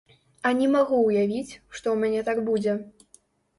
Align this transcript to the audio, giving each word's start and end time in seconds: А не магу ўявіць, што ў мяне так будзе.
А 0.49 0.53
не 0.61 0.69
магу 0.75 1.01
ўявіць, 1.01 1.53
што 1.75 1.85
ў 1.93 2.07
мяне 2.07 2.21
так 2.33 2.43
будзе. 2.51 2.77